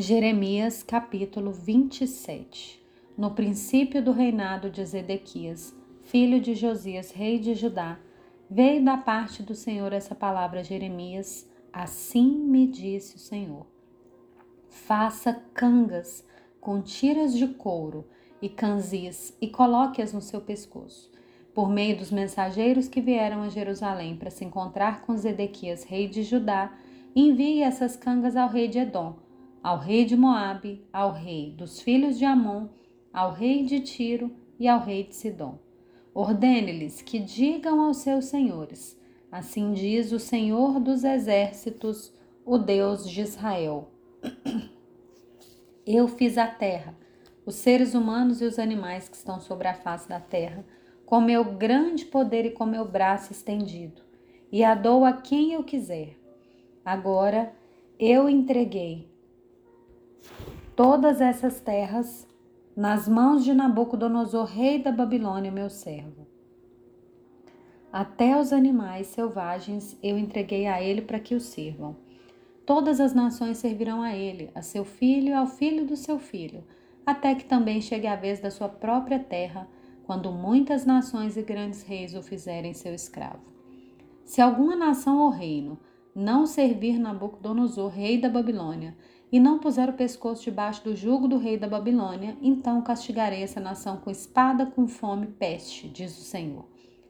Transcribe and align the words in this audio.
Jeremias 0.00 0.82
capítulo 0.82 1.52
27 1.52 2.82
No 3.18 3.32
princípio 3.32 4.02
do 4.02 4.12
reinado 4.12 4.70
de 4.70 4.82
Zedequias, 4.82 5.76
filho 6.04 6.40
de 6.40 6.54
Josias, 6.54 7.10
rei 7.10 7.38
de 7.38 7.54
Judá, 7.54 7.98
veio 8.48 8.82
da 8.82 8.96
parte 8.96 9.42
do 9.42 9.54
Senhor 9.54 9.92
essa 9.92 10.14
palavra 10.14 10.60
a 10.60 10.62
Jeremias: 10.62 11.46
Assim 11.70 12.30
me 12.30 12.66
disse 12.66 13.16
o 13.16 13.18
Senhor. 13.18 13.66
Faça 14.70 15.34
cangas 15.52 16.26
com 16.62 16.80
tiras 16.80 17.36
de 17.36 17.46
couro 17.46 18.08
e 18.40 18.48
canzis 18.48 19.36
e 19.38 19.48
coloque-as 19.48 20.14
no 20.14 20.22
seu 20.22 20.40
pescoço. 20.40 21.12
Por 21.52 21.68
meio 21.68 21.98
dos 21.98 22.10
mensageiros 22.10 22.88
que 22.88 23.02
vieram 23.02 23.42
a 23.42 23.50
Jerusalém 23.50 24.16
para 24.16 24.30
se 24.30 24.46
encontrar 24.46 25.02
com 25.02 25.14
Zedequias, 25.14 25.84
rei 25.84 26.08
de 26.08 26.22
Judá, 26.22 26.72
envie 27.14 27.60
essas 27.60 27.96
cangas 27.96 28.34
ao 28.34 28.48
rei 28.48 28.66
de 28.66 28.78
Edom 28.78 29.28
ao 29.62 29.78
rei 29.78 30.04
de 30.04 30.16
Moabe, 30.16 30.84
ao 30.92 31.12
rei 31.12 31.52
dos 31.52 31.80
filhos 31.80 32.18
de 32.18 32.24
Amon, 32.24 32.68
ao 33.12 33.32
rei 33.32 33.64
de 33.64 33.80
Tiro 33.80 34.30
e 34.58 34.66
ao 34.66 34.80
rei 34.80 35.04
de 35.04 35.14
Sidom. 35.14 35.58
Ordene-lhes 36.14 37.02
que 37.02 37.18
digam 37.18 37.80
aos 37.80 37.98
seus 37.98 38.26
senhores: 38.26 38.98
Assim 39.30 39.72
diz 39.72 40.12
o 40.12 40.18
Senhor 40.18 40.80
dos 40.80 41.04
exércitos, 41.04 42.12
o 42.44 42.58
Deus 42.58 43.08
de 43.08 43.20
Israel. 43.20 43.90
Eu 45.86 46.08
fiz 46.08 46.36
a 46.36 46.46
terra, 46.46 46.96
os 47.44 47.54
seres 47.54 47.94
humanos 47.94 48.40
e 48.40 48.44
os 48.44 48.58
animais 48.58 49.08
que 49.08 49.16
estão 49.16 49.40
sobre 49.40 49.68
a 49.68 49.74
face 49.74 50.08
da 50.08 50.20
terra, 50.20 50.64
com 51.06 51.20
meu 51.20 51.44
grande 51.44 52.04
poder 52.04 52.44
e 52.44 52.50
com 52.50 52.64
meu 52.64 52.84
braço 52.84 53.32
estendido, 53.32 54.02
e 54.52 54.62
a 54.62 54.74
dou 54.74 55.04
a 55.04 55.12
quem 55.12 55.52
eu 55.52 55.64
quiser. 55.64 56.16
Agora 56.84 57.52
eu 57.98 58.28
entreguei 58.28 59.10
todas 60.82 61.20
essas 61.20 61.60
terras 61.60 62.26
nas 62.74 63.06
mãos 63.06 63.44
de 63.44 63.52
Nabucodonosor, 63.52 64.46
rei 64.46 64.82
da 64.82 64.90
Babilônia, 64.90 65.52
meu 65.52 65.68
servo. 65.68 66.26
Até 67.92 68.40
os 68.40 68.50
animais 68.50 69.08
selvagens 69.08 69.94
eu 70.02 70.16
entreguei 70.16 70.66
a 70.66 70.82
ele 70.82 71.02
para 71.02 71.20
que 71.20 71.34
o 71.34 71.40
sirvam. 71.40 71.98
Todas 72.64 72.98
as 72.98 73.12
nações 73.12 73.58
servirão 73.58 74.00
a 74.00 74.16
ele, 74.16 74.50
a 74.54 74.62
seu 74.62 74.82
filho 74.82 75.28
e 75.28 75.34
ao 75.34 75.46
filho 75.46 75.84
do 75.84 75.96
seu 75.96 76.18
filho, 76.18 76.64
até 77.04 77.34
que 77.34 77.44
também 77.44 77.82
chegue 77.82 78.06
a 78.06 78.16
vez 78.16 78.40
da 78.40 78.50
sua 78.50 78.70
própria 78.70 79.18
terra, 79.18 79.68
quando 80.04 80.32
muitas 80.32 80.86
nações 80.86 81.36
e 81.36 81.42
grandes 81.42 81.82
reis 81.82 82.14
o 82.14 82.22
fizerem 82.22 82.72
seu 82.72 82.94
escravo. 82.94 83.44
Se 84.24 84.40
alguma 84.40 84.74
nação 84.74 85.18
ou 85.18 85.28
reino 85.28 85.78
não 86.14 86.46
servir 86.46 86.98
Nabucodonosor, 86.98 87.88
rei 87.88 88.18
da 88.18 88.30
Babilônia, 88.30 88.96
e 89.32 89.38
não 89.38 89.58
puser 89.58 89.88
o 89.88 89.94
pescoço 89.94 90.44
debaixo 90.44 90.82
do 90.82 90.96
jugo 90.96 91.28
do 91.28 91.38
rei 91.38 91.56
da 91.56 91.68
Babilônia, 91.68 92.36
então 92.42 92.82
castigarei 92.82 93.42
essa 93.42 93.60
nação 93.60 93.96
com 93.98 94.10
espada, 94.10 94.66
com 94.66 94.88
fome, 94.88 95.26
peste, 95.26 95.88
diz 95.88 96.18
o 96.18 96.22
Senhor, 96.22 96.64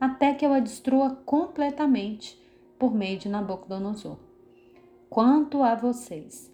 até 0.00 0.32
que 0.32 0.44
eu 0.44 0.52
a 0.52 0.60
destrua 0.60 1.10
completamente 1.26 2.40
por 2.78 2.94
meio 2.94 3.18
de 3.18 3.28
Nabucodonosor. 3.28 4.18
Quanto 5.10 5.62
a 5.62 5.74
vocês, 5.74 6.52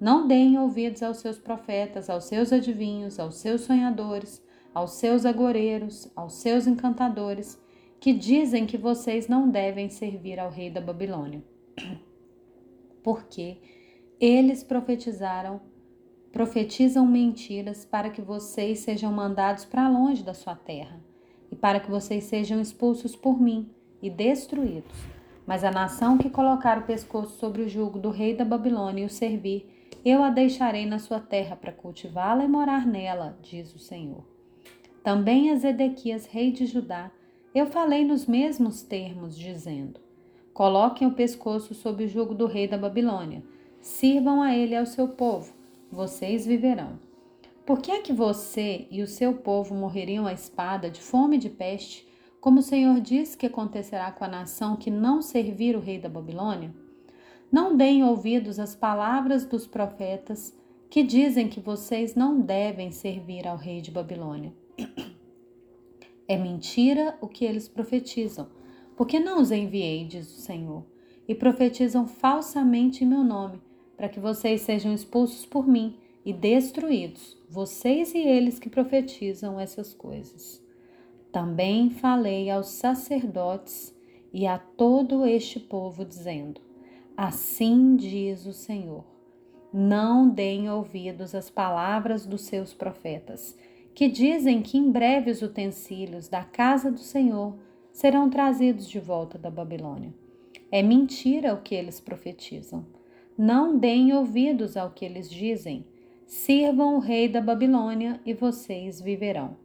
não 0.00 0.26
deem 0.26 0.58
ouvidos 0.58 1.02
aos 1.02 1.18
seus 1.18 1.38
profetas, 1.38 2.08
aos 2.08 2.24
seus 2.24 2.52
adivinhos, 2.52 3.18
aos 3.18 3.36
seus 3.36 3.62
sonhadores, 3.62 4.42
aos 4.72 4.92
seus 4.92 5.26
agoreiros, 5.26 6.10
aos 6.16 6.34
seus 6.34 6.66
encantadores, 6.66 7.60
que 8.00 8.12
dizem 8.12 8.64
que 8.64 8.78
vocês 8.78 9.28
não 9.28 9.50
devem 9.50 9.90
servir 9.90 10.40
ao 10.40 10.50
rei 10.50 10.70
da 10.70 10.80
Babilônia. 10.80 11.44
Porque 13.02 13.58
eles 14.20 14.62
profetizaram, 14.62 15.62
profetizam 16.30 17.06
mentiras 17.06 17.86
para 17.86 18.10
que 18.10 18.20
vocês 18.20 18.80
sejam 18.80 19.10
mandados 19.10 19.64
para 19.64 19.88
longe 19.88 20.22
da 20.22 20.34
sua 20.34 20.54
terra 20.54 21.00
e 21.50 21.56
para 21.56 21.80
que 21.80 21.90
vocês 21.90 22.24
sejam 22.24 22.60
expulsos 22.60 23.16
por 23.16 23.40
mim 23.40 23.70
e 24.02 24.10
destruídos. 24.10 24.94
Mas 25.46 25.64
a 25.64 25.70
nação 25.70 26.18
que 26.18 26.28
colocar 26.28 26.78
o 26.78 26.82
pescoço 26.82 27.38
sobre 27.38 27.62
o 27.62 27.68
jugo 27.68 27.98
do 27.98 28.10
rei 28.10 28.36
da 28.36 28.44
Babilônia 28.44 29.02
e 29.02 29.06
o 29.06 29.10
servir, 29.10 29.88
eu 30.04 30.22
a 30.22 30.28
deixarei 30.28 30.84
na 30.84 30.98
sua 30.98 31.18
terra 31.18 31.56
para 31.56 31.72
cultivá-la 31.72 32.44
e 32.44 32.48
morar 32.48 32.86
nela, 32.86 33.38
diz 33.42 33.74
o 33.74 33.78
Senhor. 33.78 34.24
Também 35.02 35.50
a 35.50 35.56
Zedequias, 35.56 36.26
rei 36.26 36.52
de 36.52 36.66
Judá, 36.66 37.10
eu 37.54 37.66
falei 37.66 38.04
nos 38.04 38.26
mesmos 38.26 38.82
termos, 38.82 39.36
dizendo: 39.36 39.98
Coloquem 40.52 41.08
o 41.08 41.14
pescoço 41.14 41.74
sob 41.74 42.04
o 42.04 42.08
jugo 42.08 42.34
do 42.34 42.46
rei 42.46 42.68
da 42.68 42.78
Babilônia 42.78 43.42
Sirvam 43.80 44.42
a 44.42 44.54
ele 44.54 44.74
e 44.74 44.76
ao 44.76 44.84
seu 44.84 45.08
povo, 45.08 45.54
vocês 45.90 46.44
viverão. 46.44 46.98
Por 47.64 47.80
que 47.80 47.90
é 47.90 48.02
que 48.02 48.12
você 48.12 48.86
e 48.90 49.00
o 49.00 49.06
seu 49.06 49.32
povo 49.32 49.74
morreriam 49.74 50.26
à 50.26 50.34
espada, 50.34 50.90
de 50.90 51.00
fome 51.00 51.36
e 51.36 51.40
de 51.40 51.48
peste, 51.48 52.06
como 52.42 52.60
o 52.60 52.62
Senhor 52.62 53.00
disse 53.00 53.38
que 53.38 53.46
acontecerá 53.46 54.12
com 54.12 54.22
a 54.22 54.28
nação 54.28 54.76
que 54.76 54.90
não 54.90 55.22
servir 55.22 55.76
o 55.76 55.80
rei 55.80 55.98
da 55.98 56.10
Babilônia? 56.10 56.74
Não 57.50 57.74
deem 57.74 58.04
ouvidos 58.04 58.58
às 58.58 58.74
palavras 58.76 59.46
dos 59.46 59.66
profetas 59.66 60.54
que 60.90 61.02
dizem 61.02 61.48
que 61.48 61.58
vocês 61.58 62.14
não 62.14 62.38
devem 62.38 62.90
servir 62.90 63.48
ao 63.48 63.56
rei 63.56 63.80
de 63.80 63.90
Babilônia. 63.90 64.52
É 66.28 66.36
mentira 66.36 67.16
o 67.22 67.26
que 67.26 67.46
eles 67.46 67.66
profetizam, 67.66 68.46
porque 68.94 69.18
não 69.18 69.40
os 69.40 69.50
enviei, 69.50 70.04
diz 70.04 70.30
o 70.36 70.40
Senhor, 70.40 70.84
e 71.26 71.34
profetizam 71.34 72.06
falsamente 72.06 73.04
em 73.04 73.06
meu 73.06 73.24
nome 73.24 73.69
para 74.00 74.08
que 74.08 74.18
vocês 74.18 74.62
sejam 74.62 74.94
expulsos 74.94 75.44
por 75.44 75.68
mim 75.68 75.94
e 76.24 76.32
destruídos, 76.32 77.36
vocês 77.50 78.14
e 78.14 78.18
eles 78.18 78.58
que 78.58 78.70
profetizam 78.70 79.60
essas 79.60 79.92
coisas. 79.92 80.64
Também 81.30 81.90
falei 81.90 82.48
aos 82.48 82.68
sacerdotes 82.68 83.94
e 84.32 84.46
a 84.46 84.56
todo 84.56 85.26
este 85.26 85.60
povo, 85.60 86.02
dizendo: 86.02 86.62
Assim 87.14 87.94
diz 87.94 88.46
o 88.46 88.54
Senhor: 88.54 89.04
Não 89.70 90.30
deem 90.30 90.70
ouvidos 90.70 91.34
às 91.34 91.50
palavras 91.50 92.24
dos 92.24 92.40
seus 92.40 92.72
profetas, 92.72 93.54
que 93.94 94.08
dizem 94.08 94.62
que 94.62 94.78
em 94.78 94.90
breve 94.90 95.30
os 95.30 95.42
utensílios 95.42 96.26
da 96.26 96.42
casa 96.42 96.90
do 96.90 97.00
Senhor 97.00 97.54
serão 97.92 98.30
trazidos 98.30 98.88
de 98.88 98.98
volta 98.98 99.36
da 99.36 99.50
Babilônia. 99.50 100.14
É 100.72 100.82
mentira 100.82 101.52
o 101.52 101.60
que 101.60 101.74
eles 101.74 102.00
profetizam. 102.00 102.98
Não 103.42 103.78
deem 103.78 104.12
ouvidos 104.12 104.76
ao 104.76 104.90
que 104.90 105.02
eles 105.02 105.30
dizem. 105.30 105.86
Sirvam 106.26 106.96
o 106.96 106.98
rei 106.98 107.26
da 107.26 107.40
Babilônia 107.40 108.20
e 108.26 108.34
vocês 108.34 109.00
viverão. 109.00 109.56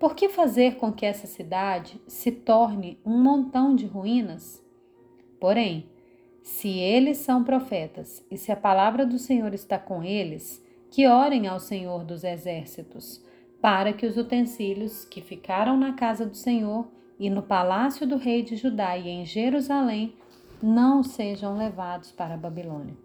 Por 0.00 0.16
que 0.16 0.28
fazer 0.28 0.78
com 0.78 0.92
que 0.92 1.06
essa 1.06 1.28
cidade 1.28 2.00
se 2.08 2.32
torne 2.32 2.98
um 3.06 3.16
montão 3.16 3.76
de 3.76 3.86
ruínas? 3.86 4.60
Porém, 5.38 5.88
se 6.42 6.68
eles 6.68 7.18
são 7.18 7.44
profetas 7.44 8.26
e 8.28 8.36
se 8.36 8.50
a 8.50 8.56
palavra 8.56 9.06
do 9.06 9.16
Senhor 9.16 9.54
está 9.54 9.78
com 9.78 10.02
eles, 10.02 10.60
que 10.90 11.06
orem 11.06 11.46
ao 11.46 11.60
Senhor 11.60 12.02
dos 12.02 12.24
exércitos, 12.24 13.24
para 13.60 13.92
que 13.92 14.06
os 14.06 14.16
utensílios 14.16 15.04
que 15.04 15.20
ficaram 15.20 15.76
na 15.76 15.92
casa 15.92 16.26
do 16.26 16.36
Senhor 16.36 16.88
e 17.16 17.30
no 17.30 17.44
palácio 17.44 18.08
do 18.08 18.16
rei 18.16 18.42
de 18.42 18.56
Judá 18.56 18.98
e 18.98 19.08
em 19.08 19.24
Jerusalém 19.24 20.16
não 20.60 21.04
sejam 21.04 21.56
levados 21.56 22.10
para 22.10 22.34
a 22.34 22.38
Babilônia. 22.38 23.03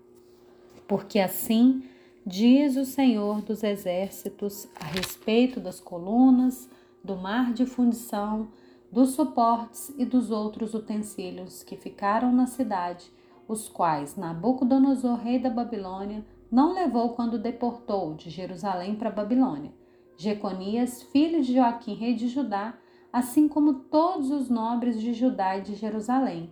Porque 0.89 1.19
assim 1.19 1.83
diz 2.25 2.75
o 2.75 2.83
Senhor 2.83 3.44
dos 3.44 3.63
Exércitos 3.63 4.67
a 4.75 4.85
respeito 4.85 5.59
das 5.59 5.79
colunas, 5.79 6.67
do 7.03 7.16
mar 7.16 7.53
de 7.53 7.66
fundição, 7.67 8.50
dos 8.91 9.11
suportes 9.11 9.94
e 10.00 10.03
dos 10.03 10.31
outros 10.31 10.73
utensílios 10.73 11.61
que 11.61 11.77
ficaram 11.77 12.33
na 12.33 12.47
cidade, 12.47 13.05
os 13.47 13.69
quais 13.69 14.17
Nabucodonosor, 14.17 15.19
rei 15.19 15.38
da 15.38 15.51
Babilônia, 15.51 16.25
não 16.51 16.73
levou 16.73 17.11
quando 17.11 17.38
deportou 17.38 18.16
de 18.16 18.31
Jerusalém 18.31 18.95
para 18.95 19.12
Babilônia. 19.12 19.71
Jeconias, 20.18 21.03
filho 21.03 21.44
de 21.44 21.53
Joaquim, 21.53 21.94
rei 21.94 22.15
de 22.15 22.27
Judá, 22.27 22.75
assim 23.13 23.47
como 23.47 23.75
todos 23.75 24.31
os 24.31 24.50
nobres 24.50 25.00
de 25.00 25.13
Judá 25.13 25.56
e 25.56 25.62
de 25.62 25.75
Jerusalém, 25.75 26.50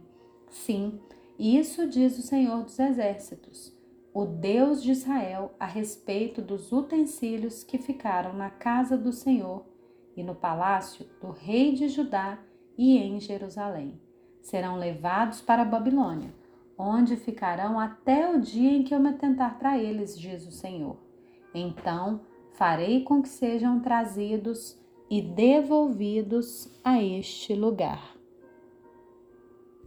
Sim, 0.50 1.00
isso 1.38 1.88
diz 1.88 2.18
o 2.18 2.22
Senhor 2.22 2.63
dos 2.63 2.80
Exércitos, 2.80 3.76
o 4.18 4.25
Deus 4.25 4.81
de 4.81 4.94
Israel, 4.94 5.52
a 5.60 5.68
respeito 5.68 6.42
dos 6.42 6.72
utensílios 6.72 7.64
que 7.64 7.78
ficaram 7.78 8.34
na 8.34 8.50
casa 8.50 8.98
do 8.98 9.14
Senhor 9.14 9.64
e 10.16 10.24
no 10.24 10.34
palácio 10.34 11.06
do 11.22 11.30
rei 11.30 11.74
de 11.74 11.88
Judá 11.88 12.40
e 12.75 12.98
em 12.98 13.19
Jerusalém. 13.19 14.02
Serão 14.42 14.75
levados 14.75 15.40
para 15.40 15.62
a 15.62 15.66
Babilônia, 15.66 16.34
onde 16.75 17.16
ficarão 17.16 17.80
até 17.80 18.28
o 18.28 18.42
dia 18.42 18.72
em 18.72 18.81
que 18.81 18.96
eu 18.96 19.00
me 19.00 19.10
atentar 19.10 19.60
para 19.60 19.78
eles, 19.78 20.18
diz 20.18 20.48
o 20.48 20.52
Senhor. 20.52 20.98
Então 21.54 22.22
farei 22.54 23.04
com 23.04 23.22
que 23.22 23.30
sejam 23.30 23.81
trazidos 23.81 24.81
e 25.12 25.22
devolvidos 25.22 26.75
a 26.84 27.00
este 27.00 27.54
lugar. 27.54 28.17